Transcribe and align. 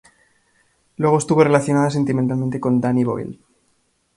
Luego 0.97 1.19
estuvo 1.19 1.43
relacionada 1.43 1.91
sentimentalmente 1.91 2.59
con 2.59 2.81
Danny 2.81 3.03
Boyle. 3.03 3.37